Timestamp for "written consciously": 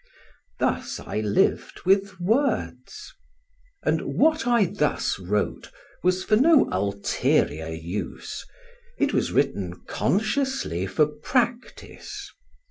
9.31-10.87